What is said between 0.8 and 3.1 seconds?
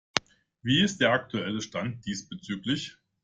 ist der aktuelle Stand diesbezüglich?